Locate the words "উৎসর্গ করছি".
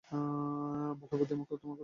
1.53-1.79